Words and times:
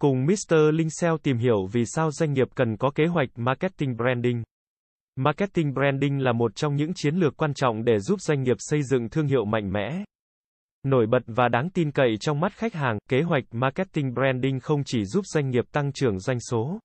Cùng 0.00 0.26
Mr. 0.26 0.54
Linh 0.72 0.90
SEO 0.90 1.18
tìm 1.18 1.38
hiểu 1.38 1.66
vì 1.72 1.84
sao 1.86 2.10
doanh 2.10 2.32
nghiệp 2.32 2.48
cần 2.54 2.76
có 2.76 2.90
kế 2.94 3.06
hoạch 3.06 3.28
marketing 3.36 3.96
branding. 3.96 4.42
Marketing 5.16 5.74
branding 5.74 6.22
là 6.22 6.32
một 6.32 6.54
trong 6.54 6.76
những 6.76 6.92
chiến 6.94 7.14
lược 7.14 7.36
quan 7.36 7.54
trọng 7.54 7.84
để 7.84 7.98
giúp 7.98 8.20
doanh 8.20 8.42
nghiệp 8.42 8.56
xây 8.58 8.82
dựng 8.82 9.08
thương 9.08 9.26
hiệu 9.26 9.44
mạnh 9.44 9.72
mẽ, 9.72 10.04
nổi 10.86 11.06
bật 11.06 11.22
và 11.26 11.48
đáng 11.48 11.70
tin 11.70 11.90
cậy 11.90 12.16
trong 12.20 12.40
mắt 12.40 12.52
khách 12.52 12.74
hàng. 12.74 12.98
Kế 13.10 13.22
hoạch 13.22 13.44
marketing 13.52 14.14
branding 14.14 14.60
không 14.60 14.82
chỉ 14.84 15.04
giúp 15.04 15.26
doanh 15.26 15.50
nghiệp 15.50 15.64
tăng 15.72 15.92
trưởng 15.92 16.18
doanh 16.18 16.40
số, 16.40 16.78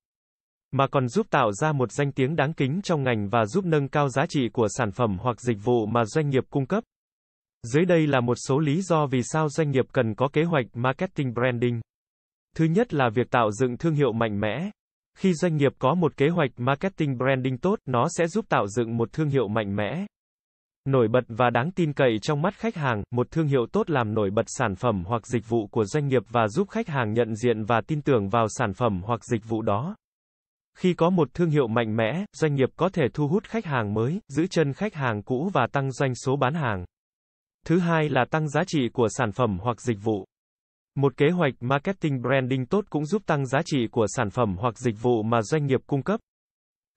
mà 0.72 0.86
còn 0.86 1.08
giúp 1.08 1.26
tạo 1.30 1.52
ra 1.52 1.72
một 1.72 1.92
danh 1.92 2.12
tiếng 2.12 2.36
đáng 2.36 2.52
kính 2.52 2.80
trong 2.84 3.02
ngành 3.02 3.28
và 3.28 3.46
giúp 3.46 3.64
nâng 3.64 3.88
cao 3.88 4.08
giá 4.08 4.26
trị 4.28 4.48
của 4.52 4.66
sản 4.68 4.90
phẩm 4.92 5.18
hoặc 5.20 5.40
dịch 5.40 5.58
vụ 5.64 5.86
mà 5.86 6.04
doanh 6.04 6.28
nghiệp 6.28 6.44
cung 6.50 6.66
cấp. 6.66 6.84
Dưới 7.62 7.84
đây 7.84 8.06
là 8.06 8.20
một 8.20 8.36
số 8.48 8.58
lý 8.58 8.82
do 8.82 9.06
vì 9.06 9.22
sao 9.22 9.48
doanh 9.48 9.70
nghiệp 9.70 9.84
cần 9.92 10.14
có 10.14 10.28
kế 10.32 10.44
hoạch 10.44 10.66
marketing 10.74 11.34
branding. 11.34 11.80
Thứ 12.56 12.64
nhất 12.64 12.94
là 12.94 13.08
việc 13.14 13.30
tạo 13.30 13.50
dựng 13.50 13.76
thương 13.76 13.94
hiệu 13.94 14.12
mạnh 14.12 14.40
mẽ. 14.40 14.70
Khi 15.18 15.34
doanh 15.34 15.56
nghiệp 15.56 15.72
có 15.78 15.94
một 15.94 16.16
kế 16.16 16.28
hoạch 16.28 16.50
marketing 16.56 17.18
branding 17.18 17.58
tốt, 17.58 17.78
nó 17.86 18.06
sẽ 18.08 18.26
giúp 18.26 18.44
tạo 18.48 18.66
dựng 18.66 18.96
một 18.96 19.12
thương 19.12 19.28
hiệu 19.28 19.48
mạnh 19.48 19.76
mẽ, 19.76 20.06
nổi 20.84 21.08
bật 21.08 21.24
và 21.28 21.50
đáng 21.50 21.70
tin 21.70 21.92
cậy 21.92 22.18
trong 22.22 22.42
mắt 22.42 22.54
khách 22.54 22.74
hàng, 22.74 23.02
một 23.10 23.30
thương 23.30 23.46
hiệu 23.46 23.66
tốt 23.72 23.90
làm 23.90 24.14
nổi 24.14 24.30
bật 24.30 24.44
sản 24.46 24.74
phẩm 24.74 25.04
hoặc 25.06 25.26
dịch 25.26 25.48
vụ 25.48 25.66
của 25.66 25.84
doanh 25.84 26.08
nghiệp 26.08 26.22
và 26.28 26.48
giúp 26.48 26.68
khách 26.70 26.88
hàng 26.88 27.12
nhận 27.12 27.34
diện 27.36 27.64
và 27.64 27.80
tin 27.86 28.02
tưởng 28.02 28.28
vào 28.28 28.46
sản 28.48 28.72
phẩm 28.74 29.02
hoặc 29.04 29.24
dịch 29.24 29.48
vụ 29.48 29.62
đó. 29.62 29.96
Khi 30.78 30.94
có 30.94 31.10
một 31.10 31.28
thương 31.34 31.50
hiệu 31.50 31.66
mạnh 31.66 31.96
mẽ, 31.96 32.24
doanh 32.32 32.54
nghiệp 32.54 32.68
có 32.76 32.88
thể 32.88 33.02
thu 33.14 33.28
hút 33.28 33.44
khách 33.44 33.64
hàng 33.64 33.94
mới, 33.94 34.20
giữ 34.28 34.46
chân 34.46 34.72
khách 34.72 34.94
hàng 34.94 35.22
cũ 35.22 35.50
và 35.52 35.66
tăng 35.72 35.92
doanh 35.92 36.14
số 36.14 36.36
bán 36.36 36.54
hàng. 36.54 36.84
Thứ 37.66 37.78
hai 37.78 38.08
là 38.08 38.24
tăng 38.30 38.48
giá 38.48 38.64
trị 38.66 38.88
của 38.92 39.08
sản 39.10 39.32
phẩm 39.32 39.58
hoặc 39.62 39.80
dịch 39.80 39.98
vụ. 40.02 40.24
Một 40.94 41.16
kế 41.16 41.30
hoạch 41.30 41.54
marketing 41.60 42.22
branding 42.22 42.66
tốt 42.66 42.84
cũng 42.90 43.06
giúp 43.06 43.22
tăng 43.26 43.46
giá 43.46 43.62
trị 43.64 43.86
của 43.90 44.06
sản 44.08 44.30
phẩm 44.30 44.56
hoặc 44.58 44.78
dịch 44.78 44.94
vụ 45.02 45.22
mà 45.22 45.42
doanh 45.42 45.66
nghiệp 45.66 45.80
cung 45.86 46.02
cấp. 46.02 46.20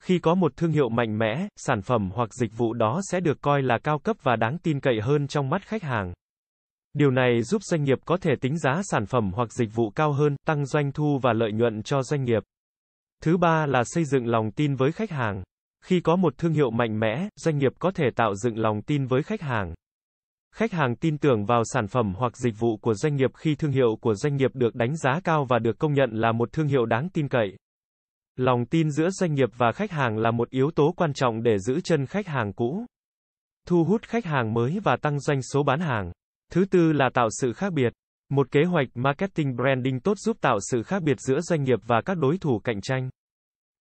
Khi 0.03 0.19
có 0.19 0.35
một 0.35 0.57
thương 0.57 0.71
hiệu 0.71 0.89
mạnh 0.89 1.17
mẽ, 1.17 1.47
sản 1.55 1.81
phẩm 1.81 2.09
hoặc 2.13 2.33
dịch 2.33 2.57
vụ 2.57 2.73
đó 2.73 3.01
sẽ 3.11 3.19
được 3.19 3.41
coi 3.41 3.61
là 3.61 3.77
cao 3.83 3.99
cấp 3.99 4.17
và 4.23 4.35
đáng 4.35 4.57
tin 4.57 4.79
cậy 4.79 5.01
hơn 5.01 5.27
trong 5.27 5.49
mắt 5.49 5.61
khách 5.61 5.83
hàng. 5.83 6.13
Điều 6.93 7.11
này 7.11 7.41
giúp 7.41 7.63
doanh 7.63 7.83
nghiệp 7.83 7.97
có 8.05 8.17
thể 8.17 8.31
tính 8.41 8.57
giá 8.57 8.81
sản 8.83 9.05
phẩm 9.05 9.31
hoặc 9.33 9.53
dịch 9.53 9.69
vụ 9.73 9.89
cao 9.89 10.13
hơn, 10.13 10.35
tăng 10.47 10.65
doanh 10.65 10.91
thu 10.91 11.19
và 11.21 11.33
lợi 11.33 11.51
nhuận 11.51 11.83
cho 11.83 12.03
doanh 12.03 12.23
nghiệp. 12.23 12.43
Thứ 13.23 13.37
ba 13.37 13.65
là 13.65 13.83
xây 13.85 14.05
dựng 14.05 14.27
lòng 14.27 14.51
tin 14.51 14.75
với 14.75 14.91
khách 14.91 15.11
hàng. 15.11 15.43
Khi 15.85 15.99
có 15.99 16.15
một 16.15 16.37
thương 16.37 16.53
hiệu 16.53 16.71
mạnh 16.71 16.99
mẽ, 16.99 17.27
doanh 17.35 17.57
nghiệp 17.57 17.71
có 17.79 17.91
thể 17.91 18.05
tạo 18.15 18.35
dựng 18.35 18.57
lòng 18.57 18.81
tin 18.81 19.05
với 19.05 19.23
khách 19.23 19.41
hàng. 19.41 19.73
Khách 20.57 20.71
hàng 20.71 20.95
tin 20.95 21.17
tưởng 21.17 21.45
vào 21.45 21.61
sản 21.65 21.87
phẩm 21.87 22.13
hoặc 22.17 22.37
dịch 22.37 22.53
vụ 22.59 22.77
của 22.77 22.93
doanh 22.93 23.15
nghiệp 23.15 23.31
khi 23.37 23.55
thương 23.55 23.71
hiệu 23.71 23.97
của 24.01 24.15
doanh 24.15 24.35
nghiệp 24.35 24.51
được 24.53 24.75
đánh 24.75 24.97
giá 24.97 25.19
cao 25.23 25.45
và 25.49 25.59
được 25.59 25.79
công 25.79 25.93
nhận 25.93 26.09
là 26.11 26.31
một 26.31 26.51
thương 26.51 26.67
hiệu 26.67 26.85
đáng 26.85 27.09
tin 27.09 27.27
cậy. 27.27 27.57
Lòng 28.35 28.65
tin 28.65 28.91
giữa 28.91 29.09
doanh 29.09 29.33
nghiệp 29.33 29.49
và 29.57 29.71
khách 29.71 29.91
hàng 29.91 30.17
là 30.17 30.31
một 30.31 30.49
yếu 30.49 30.71
tố 30.71 30.93
quan 30.97 31.13
trọng 31.13 31.43
để 31.43 31.57
giữ 31.59 31.81
chân 31.81 32.05
khách 32.05 32.27
hàng 32.27 32.53
cũ, 32.53 32.85
thu 33.67 33.83
hút 33.83 34.03
khách 34.03 34.25
hàng 34.25 34.53
mới 34.53 34.79
và 34.83 34.97
tăng 35.01 35.19
doanh 35.19 35.41
số 35.41 35.63
bán 35.63 35.79
hàng. 35.79 36.11
Thứ 36.51 36.65
tư 36.65 36.93
là 36.93 37.09
tạo 37.13 37.27
sự 37.41 37.53
khác 37.53 37.73
biệt. 37.73 37.93
Một 38.29 38.51
kế 38.51 38.63
hoạch 38.63 38.87
marketing 38.93 39.55
branding 39.55 39.99
tốt 39.99 40.17
giúp 40.17 40.37
tạo 40.41 40.57
sự 40.71 40.83
khác 40.83 41.03
biệt 41.03 41.19
giữa 41.19 41.39
doanh 41.39 41.63
nghiệp 41.63 41.79
và 41.87 42.01
các 42.05 42.17
đối 42.17 42.37
thủ 42.37 42.59
cạnh 42.59 42.81
tranh. 42.81 43.09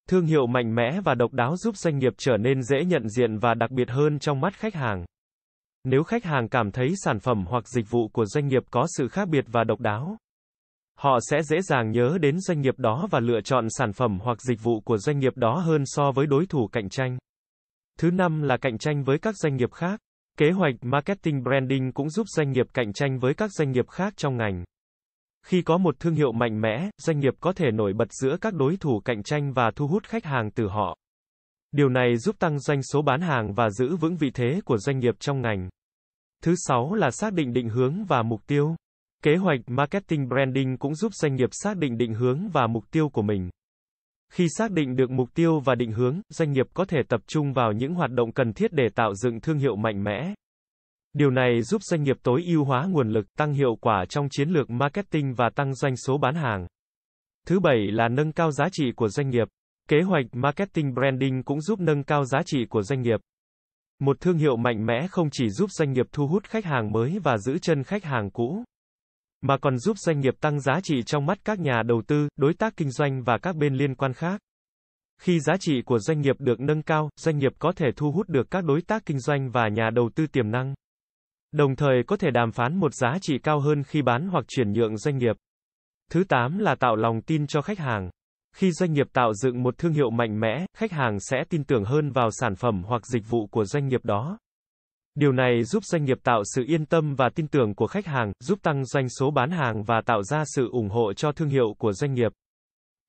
Thương 0.09 0.27
hiệu 0.27 0.47
mạnh 0.47 0.75
mẽ 0.75 1.01
và 1.05 1.15
độc 1.15 1.33
đáo 1.33 1.57
giúp 1.57 1.77
doanh 1.77 1.99
nghiệp 1.99 2.13
trở 2.19 2.37
nên 2.37 2.63
dễ 2.63 2.85
nhận 2.85 3.09
diện 3.09 3.39
và 3.39 3.55
đặc 3.55 3.71
biệt 3.71 3.91
hơn 3.91 4.19
trong 4.19 4.41
mắt 4.41 4.55
khách 4.55 4.75
hàng. 4.75 5.05
Nếu 5.85 6.03
khách 6.03 6.25
hàng 6.25 6.49
cảm 6.49 6.71
thấy 6.71 6.93
sản 6.97 7.21
phẩm 7.21 7.45
hoặc 7.49 7.69
dịch 7.69 7.91
vụ 7.91 8.09
của 8.09 8.25
doanh 8.25 8.47
nghiệp 8.49 8.63
có 8.71 8.87
sự 8.97 9.09
khác 9.09 9.29
biệt 9.29 9.45
và 9.49 9.65
độc 9.65 9.81
đáo, 9.81 10.17
họ 10.99 11.19
sẽ 11.31 11.43
dễ 11.43 11.61
dàng 11.61 11.91
nhớ 11.91 12.19
đến 12.21 12.41
doanh 12.41 12.61
nghiệp 12.61 12.79
đó 12.79 13.09
và 13.11 13.21
lựa 13.21 13.41
chọn 13.41 13.67
sản 13.71 13.93
phẩm 13.93 14.19
hoặc 14.23 14.43
dịch 14.43 14.63
vụ 14.63 14.81
của 14.81 14.99
doanh 14.99 15.19
nghiệp 15.19 15.37
đó 15.37 15.55
hơn 15.55 15.83
so 15.87 16.13
với 16.13 16.27
đối 16.27 16.47
thủ 16.47 16.69
cạnh 16.73 16.89
tranh. 16.89 17.19
Thứ 17.99 18.11
năm 18.11 18.43
là 18.43 18.57
cạnh 18.57 18.79
tranh 18.79 19.05
với 19.05 19.19
các 19.19 19.35
doanh 19.37 19.57
nghiệp 19.57 19.73
khác. 19.73 20.01
Kế 20.39 20.51
hoạch 20.51 20.75
marketing 20.83 21.43
branding 21.43 21.93
cũng 21.93 22.11
giúp 22.11 22.27
doanh 22.29 22.51
nghiệp 22.51 22.67
cạnh 22.75 22.93
tranh 22.93 23.19
với 23.19 23.35
các 23.35 23.51
doanh 23.53 23.71
nghiệp 23.73 23.89
khác 23.89 24.13
trong 24.17 24.37
ngành. 24.37 24.65
Khi 25.47 25.63
có 25.63 25.79
một 25.79 26.01
thương 26.01 26.15
hiệu 26.15 26.33
mạnh 26.33 26.61
mẽ, 26.61 26.91
doanh 26.99 27.19
nghiệp 27.19 27.35
có 27.41 27.53
thể 27.53 27.71
nổi 27.71 27.93
bật 27.93 28.13
giữa 28.13 28.37
các 28.41 28.55
đối 28.55 28.77
thủ 28.77 29.01
cạnh 29.05 29.23
tranh 29.23 29.53
và 29.53 29.71
thu 29.77 29.87
hút 29.87 30.05
khách 30.05 30.25
hàng 30.25 30.51
từ 30.51 30.69
họ. 30.69 30.97
Điều 31.77 31.89
này 31.89 32.17
giúp 32.17 32.37
tăng 32.39 32.59
doanh 32.59 32.83
số 32.83 33.03
bán 33.03 33.21
hàng 33.21 33.55
và 33.55 33.71
giữ 33.71 33.97
vững 33.97 34.17
vị 34.17 34.31
thế 34.35 34.61
của 34.65 34.79
doanh 34.79 34.99
nghiệp 34.99 35.15
trong 35.19 35.41
ngành. 35.41 35.69
Thứ 36.43 36.55
sáu 36.57 36.95
là 36.95 37.11
xác 37.11 37.33
định 37.33 37.53
định 37.53 37.69
hướng 37.69 38.05
và 38.05 38.23
mục 38.23 38.41
tiêu. 38.47 38.77
Kế 39.23 39.37
hoạch 39.37 39.61
marketing 39.67 40.29
branding 40.29 40.79
cũng 40.79 40.95
giúp 40.95 41.15
doanh 41.15 41.35
nghiệp 41.35 41.49
xác 41.53 41.77
định 41.77 41.99
định 41.99 42.15
hướng 42.15 42.49
và 42.49 42.67
mục 42.67 42.85
tiêu 42.91 43.09
của 43.09 43.23
mình. 43.23 43.51
Khi 44.33 44.47
xác 44.59 44.71
định 44.71 44.97
được 44.97 45.11
mục 45.11 45.29
tiêu 45.35 45.61
và 45.61 45.75
định 45.75 45.93
hướng, 45.93 46.21
doanh 46.29 46.53
nghiệp 46.53 46.67
có 46.75 46.85
thể 46.85 46.99
tập 47.09 47.21
trung 47.27 47.53
vào 47.53 47.73
những 47.73 47.95
hoạt 47.95 48.11
động 48.11 48.33
cần 48.33 48.53
thiết 48.53 48.73
để 48.73 48.89
tạo 48.95 49.15
dựng 49.15 49.41
thương 49.41 49.59
hiệu 49.59 49.77
mạnh 49.77 50.05
mẽ. 50.05 50.35
Điều 51.13 51.31
này 51.31 51.63
giúp 51.63 51.83
doanh 51.83 52.03
nghiệp 52.03 52.17
tối 52.23 52.45
ưu 52.47 52.65
hóa 52.65 52.87
nguồn 52.87 53.09
lực, 53.09 53.27
tăng 53.39 53.53
hiệu 53.53 53.77
quả 53.81 54.05
trong 54.09 54.29
chiến 54.31 54.49
lược 54.49 54.71
marketing 54.71 55.35
và 55.35 55.51
tăng 55.55 55.75
doanh 55.75 55.97
số 55.97 56.19
bán 56.19 56.35
hàng. 56.35 56.67
Thứ 57.47 57.61
bảy 57.61 57.79
là 57.91 58.09
nâng 58.09 58.33
cao 58.33 58.51
giá 58.51 58.65
trị 58.73 58.93
của 58.97 59.09
doanh 59.09 59.31
nghiệp. 59.31 59.49
Kế 59.89 60.03
hoạch 60.03 60.27
marketing 60.33 60.95
branding 60.95 61.43
cũng 61.43 61.61
giúp 61.61 61.81
nâng 61.81 62.05
cao 62.05 62.25
giá 62.25 62.39
trị 62.47 62.67
của 62.69 62.83
doanh 62.83 63.03
nghiệp. 63.03 63.21
Một 63.99 64.21
thương 64.21 64.39
hiệu 64.39 64.57
mạnh 64.57 64.87
mẽ 64.87 65.07
không 65.11 65.29
chỉ 65.33 65.49
giúp 65.51 65.71
doanh 65.71 65.93
nghiệp 65.93 66.07
thu 66.13 66.27
hút 66.27 66.45
khách 66.45 66.65
hàng 66.65 66.93
mới 66.93 67.19
và 67.23 67.39
giữ 67.39 67.59
chân 67.59 67.85
khách 67.85 68.05
hàng 68.05 68.31
cũ, 68.31 68.65
mà 69.45 69.57
còn 69.59 69.79
giúp 69.79 69.99
doanh 69.99 70.21
nghiệp 70.21 70.35
tăng 70.41 70.61
giá 70.61 70.81
trị 70.83 71.03
trong 71.07 71.27
mắt 71.27 71.39
các 71.45 71.61
nhà 71.61 71.83
đầu 71.83 72.03
tư, 72.07 72.29
đối 72.37 72.55
tác 72.55 72.77
kinh 72.77 72.91
doanh 72.91 73.23
và 73.23 73.39
các 73.39 73.57
bên 73.57 73.75
liên 73.75 73.95
quan 73.95 74.13
khác. 74.13 74.41
Khi 75.23 75.41
giá 75.41 75.55
trị 75.61 75.83
của 75.87 75.99
doanh 75.99 76.21
nghiệp 76.21 76.37
được 76.39 76.61
nâng 76.61 76.83
cao, 76.83 77.11
doanh 77.17 77.39
nghiệp 77.39 77.53
có 77.59 77.73
thể 77.73 77.87
thu 77.97 78.13
hút 78.13 78.29
được 78.29 78.51
các 78.51 78.65
đối 78.65 78.83
tác 78.83 79.07
kinh 79.07 79.19
doanh 79.19 79.51
và 79.51 79.69
nhà 79.69 79.91
đầu 79.91 80.11
tư 80.15 80.27
tiềm 80.27 80.51
năng. 80.51 80.75
Đồng 81.53 81.77
thời 81.77 82.03
có 82.07 82.17
thể 82.17 82.31
đàm 82.31 82.53
phán 82.53 82.77
một 82.77 82.95
giá 82.95 83.19
trị 83.23 83.39
cao 83.43 83.61
hơn 83.61 83.83
khi 83.83 84.03
bán 84.03 84.29
hoặc 84.29 84.45
chuyển 84.49 84.73
nhượng 84.73 84.97
doanh 84.97 85.19
nghiệp. 85.19 85.37
Thứ 86.11 86.25
8 86.29 86.59
là 86.59 86.75
tạo 86.75 86.97
lòng 86.97 87.23
tin 87.23 87.47
cho 87.47 87.63
khách 87.63 87.79
hàng. 87.79 88.11
Khi 88.55 88.73
doanh 88.73 88.93
nghiệp 88.93 89.07
tạo 89.13 89.35
dựng 89.35 89.63
một 89.63 89.79
thương 89.79 89.93
hiệu 89.93 90.11
mạnh 90.11 90.41
mẽ, 90.41 90.67
khách 90.77 90.93
hàng 90.93 91.21
sẽ 91.21 91.45
tin 91.49 91.65
tưởng 91.65 91.85
hơn 91.85 92.11
vào 92.11 92.31
sản 92.31 92.55
phẩm 92.57 92.83
hoặc 92.87 93.07
dịch 93.07 93.23
vụ 93.29 93.47
của 93.47 93.65
doanh 93.65 93.89
nghiệp 93.89 94.05
đó. 94.05 94.39
Điều 95.15 95.33
này 95.33 95.65
giúp 95.65 95.85
doanh 95.85 96.05
nghiệp 96.05 96.19
tạo 96.23 96.43
sự 96.55 96.65
yên 96.67 96.87
tâm 96.87 97.15
và 97.15 97.29
tin 97.35 97.49
tưởng 97.49 97.75
của 97.75 97.87
khách 97.87 98.07
hàng, 98.07 98.33
giúp 98.41 98.59
tăng 98.63 98.85
doanh 98.85 99.09
số 99.09 99.31
bán 99.31 99.51
hàng 99.51 99.83
và 99.83 100.01
tạo 100.07 100.23
ra 100.23 100.43
sự 100.47 100.69
ủng 100.71 100.89
hộ 100.89 101.13
cho 101.13 101.33
thương 101.33 101.49
hiệu 101.49 101.75
của 101.79 101.93
doanh 101.93 102.15
nghiệp. 102.15 102.33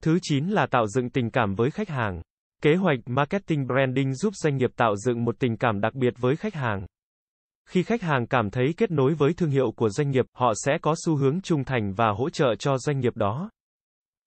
Thứ 0.03 0.19
9 0.21 0.47
là 0.47 0.67
tạo 0.71 0.87
dựng 0.87 1.09
tình 1.09 1.31
cảm 1.31 1.55
với 1.55 1.71
khách 1.71 1.89
hàng. 1.89 2.21
Kế 2.61 2.75
hoạch 2.75 2.99
marketing 3.05 3.67
branding 3.67 4.13
giúp 4.13 4.33
doanh 4.35 4.57
nghiệp 4.57 4.69
tạo 4.75 4.95
dựng 4.95 5.23
một 5.23 5.35
tình 5.39 5.57
cảm 5.57 5.81
đặc 5.81 5.93
biệt 5.93 6.13
với 6.17 6.35
khách 6.35 6.53
hàng. 6.53 6.85
Khi 7.69 7.83
khách 7.83 8.01
hàng 8.01 8.27
cảm 8.27 8.49
thấy 8.49 8.73
kết 8.77 8.91
nối 8.91 9.13
với 9.13 9.33
thương 9.33 9.49
hiệu 9.49 9.71
của 9.75 9.89
doanh 9.89 10.11
nghiệp, 10.11 10.25
họ 10.33 10.53
sẽ 10.65 10.77
có 10.81 10.95
xu 11.05 11.15
hướng 11.15 11.41
trung 11.41 11.63
thành 11.63 11.93
và 11.93 12.09
hỗ 12.09 12.29
trợ 12.29 12.55
cho 12.59 12.77
doanh 12.77 12.99
nghiệp 12.99 13.17
đó. 13.17 13.49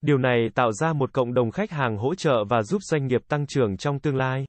Điều 0.01 0.19
này 0.19 0.49
tạo 0.55 0.73
ra 0.73 0.93
một 0.93 1.13
cộng 1.13 1.35
đồng 1.35 1.51
khách 1.51 1.71
hàng 1.71 1.97
hỗ 1.97 2.15
trợ 2.15 2.45
và 2.49 2.63
giúp 2.63 2.83
doanh 2.83 3.07
nghiệp 3.07 3.21
tăng 3.29 3.47
trưởng 3.47 3.77
trong 3.77 4.01
tương 4.01 4.17
lai. 4.17 4.45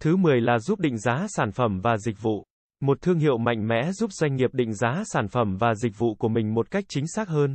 Thứ 0.00 0.16
10 0.16 0.40
là 0.40 0.58
giúp 0.58 0.80
định 0.80 0.98
giá 0.98 1.26
sản 1.28 1.52
phẩm 1.52 1.80
và 1.80 1.96
dịch 1.96 2.22
vụ. 2.22 2.44
Một 2.80 2.98
thương 3.00 3.18
hiệu 3.18 3.38
mạnh 3.38 3.68
mẽ 3.68 3.92
giúp 3.92 4.12
doanh 4.12 4.36
nghiệp 4.36 4.50
định 4.52 4.74
giá 4.74 5.02
sản 5.06 5.28
phẩm 5.28 5.56
và 5.56 5.74
dịch 5.74 5.98
vụ 5.98 6.14
của 6.14 6.28
mình 6.28 6.54
một 6.54 6.70
cách 6.70 6.84
chính 6.88 7.04
xác 7.06 7.28
hơn. 7.28 7.54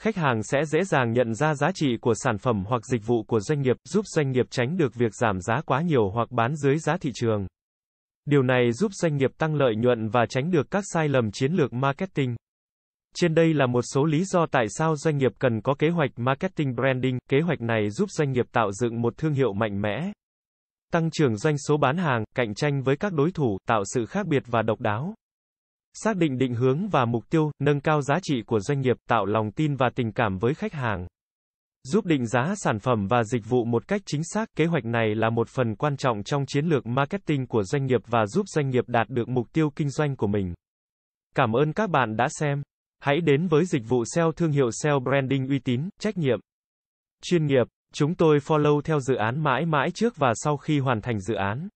Khách 0.00 0.16
hàng 0.16 0.42
sẽ 0.42 0.64
dễ 0.64 0.84
dàng 0.84 1.12
nhận 1.12 1.34
ra 1.34 1.54
giá 1.54 1.72
trị 1.74 1.96
của 2.00 2.14
sản 2.14 2.38
phẩm 2.38 2.64
hoặc 2.66 2.86
dịch 2.86 3.06
vụ 3.06 3.22
của 3.22 3.40
doanh 3.40 3.62
nghiệp, 3.62 3.76
giúp 3.84 4.06
doanh 4.06 4.30
nghiệp 4.30 4.46
tránh 4.50 4.76
được 4.76 4.94
việc 4.94 5.14
giảm 5.14 5.40
giá 5.40 5.60
quá 5.66 5.82
nhiều 5.82 6.10
hoặc 6.10 6.30
bán 6.30 6.56
dưới 6.56 6.78
giá 6.78 6.96
thị 6.96 7.10
trường. 7.14 7.46
Điều 8.24 8.42
này 8.42 8.72
giúp 8.72 8.92
doanh 8.94 9.16
nghiệp 9.16 9.30
tăng 9.38 9.54
lợi 9.54 9.76
nhuận 9.76 10.08
và 10.08 10.26
tránh 10.26 10.50
được 10.50 10.70
các 10.70 10.84
sai 10.92 11.08
lầm 11.08 11.30
chiến 11.30 11.52
lược 11.52 11.72
marketing. 11.72 12.36
Trên 13.20 13.34
đây 13.34 13.54
là 13.54 13.66
một 13.66 13.82
số 13.82 14.04
lý 14.04 14.24
do 14.24 14.46
tại 14.46 14.66
sao 14.68 14.96
doanh 14.96 15.16
nghiệp 15.16 15.32
cần 15.38 15.60
có 15.60 15.74
kế 15.78 15.88
hoạch 15.88 16.10
marketing 16.16 16.74
branding. 16.74 17.18
Kế 17.30 17.40
hoạch 17.40 17.60
này 17.60 17.90
giúp 17.90 18.10
doanh 18.10 18.32
nghiệp 18.32 18.46
tạo 18.52 18.72
dựng 18.72 19.00
một 19.00 19.16
thương 19.16 19.32
hiệu 19.32 19.52
mạnh 19.52 19.82
mẽ, 19.82 20.12
tăng 20.92 21.10
trưởng 21.10 21.36
doanh 21.36 21.58
số 21.58 21.76
bán 21.76 21.96
hàng, 21.96 22.24
cạnh 22.34 22.54
tranh 22.54 22.82
với 22.82 22.96
các 22.96 23.12
đối 23.12 23.30
thủ, 23.30 23.58
tạo 23.66 23.82
sự 23.94 24.06
khác 24.06 24.26
biệt 24.26 24.42
và 24.46 24.62
độc 24.62 24.80
đáo. 24.80 25.14
Xác 25.94 26.16
định 26.16 26.38
định 26.38 26.54
hướng 26.54 26.88
và 26.88 27.04
mục 27.04 27.24
tiêu, 27.30 27.50
nâng 27.58 27.80
cao 27.80 28.02
giá 28.02 28.18
trị 28.22 28.42
của 28.46 28.60
doanh 28.60 28.80
nghiệp, 28.80 28.96
tạo 29.08 29.26
lòng 29.26 29.52
tin 29.52 29.76
và 29.76 29.90
tình 29.94 30.12
cảm 30.12 30.38
với 30.38 30.54
khách 30.54 30.72
hàng. 30.72 31.06
Giúp 31.84 32.04
định 32.04 32.26
giá 32.26 32.54
sản 32.56 32.78
phẩm 32.78 33.06
và 33.06 33.24
dịch 33.24 33.42
vụ 33.48 33.64
một 33.64 33.88
cách 33.88 34.02
chính 34.06 34.24
xác, 34.24 34.48
kế 34.56 34.66
hoạch 34.66 34.84
này 34.84 35.14
là 35.14 35.30
một 35.30 35.48
phần 35.48 35.76
quan 35.76 35.96
trọng 35.96 36.22
trong 36.22 36.46
chiến 36.46 36.66
lược 36.66 36.86
marketing 36.86 37.46
của 37.46 37.62
doanh 37.62 37.86
nghiệp 37.86 38.00
và 38.06 38.26
giúp 38.26 38.48
doanh 38.48 38.68
nghiệp 38.70 38.84
đạt 38.86 39.08
được 39.08 39.28
mục 39.28 39.46
tiêu 39.52 39.70
kinh 39.76 39.90
doanh 39.90 40.16
của 40.16 40.26
mình. 40.26 40.54
Cảm 41.34 41.52
ơn 41.52 41.72
các 41.72 41.90
bạn 41.90 42.16
đã 42.16 42.28
xem. 42.40 42.62
Hãy 43.00 43.20
đến 43.20 43.46
với 43.46 43.64
dịch 43.64 43.82
vụ 43.88 44.04
SEO 44.04 44.32
thương 44.32 44.50
hiệu 44.50 44.70
SEO 44.70 45.00
branding 45.00 45.48
uy 45.48 45.58
tín, 45.58 45.88
trách 46.00 46.16
nhiệm, 46.16 46.40
chuyên 47.22 47.46
nghiệp. 47.46 47.66
Chúng 47.94 48.14
tôi 48.14 48.38
follow 48.38 48.80
theo 48.80 49.00
dự 49.00 49.14
án 49.14 49.42
mãi 49.42 49.66
mãi 49.66 49.90
trước 49.90 50.16
và 50.16 50.32
sau 50.34 50.56
khi 50.56 50.78
hoàn 50.78 51.00
thành 51.00 51.20
dự 51.20 51.34
án. 51.34 51.68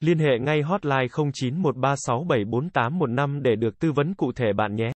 Liên 0.00 0.18
hệ 0.18 0.38
ngay 0.40 0.62
hotline 0.62 1.06
0913674815 1.06 3.42
để 3.42 3.56
được 3.56 3.78
tư 3.78 3.92
vấn 3.92 4.14
cụ 4.14 4.32
thể 4.32 4.52
bạn 4.52 4.74
nhé. 4.74 4.92